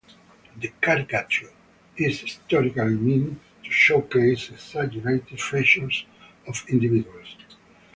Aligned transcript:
The 0.57 0.69
caricature 0.81 1.51
is 1.95 2.21
historically 2.21 2.95
meant 2.95 3.39
to 3.63 3.69
showcase 3.71 4.49
exaggerated 4.49 5.39
features 5.39 6.07
of 6.47 6.65
individuals. 6.69 7.35